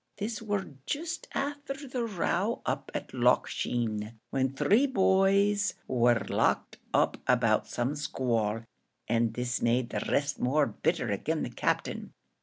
[0.17, 6.77] This war jist afther the row up to Loch Sheen, when three boys war locked
[6.91, 8.63] up about some squall
[9.07, 12.13] and this made the rest more bitter agin the Captain.